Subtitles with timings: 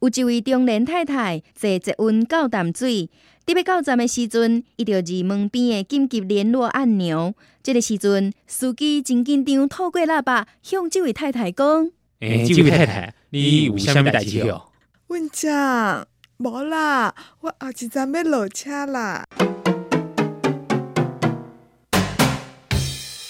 [0.00, 3.10] 有一位中年太太坐一温到淡水，
[3.44, 7.34] 伫要到站的时阵，伊就伫门边的紧急联络按钮。
[7.62, 11.90] 这个时阵，司机真紧张，透过喇叭向这位太太讲
[12.20, 14.68] ：“诶、即，这位太太，你有啥物代志哦？”
[15.08, 16.08] 阮讲
[16.38, 19.26] ：“无啦，我后一站要落车啦。”